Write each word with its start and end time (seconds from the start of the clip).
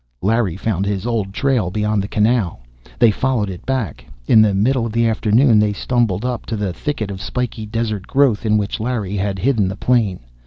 Larry 0.23 0.57
found 0.57 0.87
his 0.87 1.05
old 1.05 1.31
trail, 1.31 1.69
beyond 1.69 2.01
the 2.01 2.07
canal. 2.07 2.61
They 2.97 3.11
followed 3.11 3.51
it 3.51 3.67
back. 3.67 4.03
In 4.25 4.41
the 4.41 4.51
middle 4.55 4.83
of 4.87 4.93
the 4.93 5.05
afternoon 5.07 5.59
they 5.59 5.73
stumbled 5.73 6.25
up 6.25 6.47
to 6.47 6.55
the 6.55 6.73
thicket 6.73 7.11
of 7.11 7.21
spiky 7.21 7.67
desert 7.67 8.07
growth, 8.07 8.43
in 8.43 8.57
which 8.57 8.79
Larry 8.79 9.15
had 9.17 9.37
hidden 9.37 9.67
the 9.67 9.75
plane. 9.75 10.21